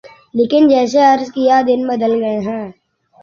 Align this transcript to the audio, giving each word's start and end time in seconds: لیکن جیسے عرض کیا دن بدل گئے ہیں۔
لیکن 0.37 0.61
جیسے 0.67 0.99
عرض 1.05 1.27
کیا 1.31 1.57
دن 1.67 1.79
بدل 1.87 2.13
گئے 2.23 2.39
ہیں۔ 2.39 2.65